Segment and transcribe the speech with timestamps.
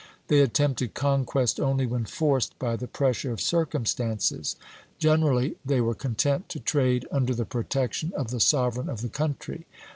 [0.29, 4.55] They attempted conquest only when forced by the pressure of circumstances.
[4.97, 9.67] Generally they were content to trade under the protection of the sovereign of the country."